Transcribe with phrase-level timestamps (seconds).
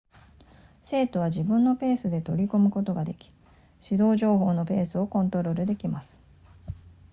[0.81, 3.31] 生徒は自分のペースで取り組むことができ
[3.87, 6.19] 指導情報のペースをコントロールできます